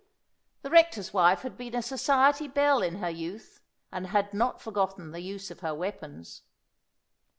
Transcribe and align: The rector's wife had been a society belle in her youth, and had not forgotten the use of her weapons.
The 0.63 0.71
rector's 0.71 1.13
wife 1.13 1.43
had 1.43 1.55
been 1.59 1.75
a 1.75 1.81
society 1.83 2.47
belle 2.47 2.81
in 2.81 2.95
her 2.95 3.09
youth, 3.11 3.61
and 3.91 4.07
had 4.07 4.33
not 4.33 4.59
forgotten 4.59 5.11
the 5.11 5.21
use 5.21 5.51
of 5.51 5.59
her 5.59 5.75
weapons. 5.75 6.41